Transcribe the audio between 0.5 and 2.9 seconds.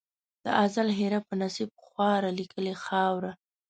ازل هېره په نصیب خواره لیکلې